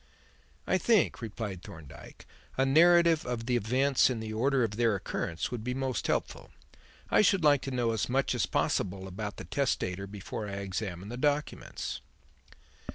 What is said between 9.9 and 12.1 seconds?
before I examine the documents."